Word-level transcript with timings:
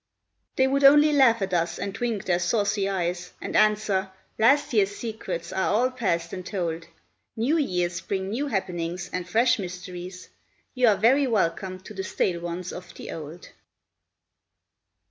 They 0.55 0.65
would 0.65 0.83
only 0.83 1.13
laugh 1.13 1.43
at 1.43 1.53
us 1.53 1.77
and 1.77 1.95
wink 1.95 2.25
their 2.25 2.39
saucy 2.39 2.89
eyes, 2.89 3.33
And 3.39 3.55
answer, 3.55 4.09
"Last 4.39 4.73
year's 4.73 4.95
secrets 4.95 5.53
are 5.53 5.69
all 5.71 5.91
past 5.91 6.33
and 6.33 6.43
told. 6.43 6.87
New 7.35 7.57
years 7.57 8.01
bring 8.01 8.31
new 8.31 8.47
happenings 8.47 9.11
and 9.13 9.29
fresh 9.29 9.59
mysteries, 9.59 10.29
You 10.73 10.87
are 10.87 10.97
very 10.97 11.27
welcome 11.27 11.79
to 11.81 11.93
the 11.93 12.03
stale 12.03 12.39
ones 12.41 12.73
of 12.73 12.91
the 12.95 13.11
old!" 13.11 13.49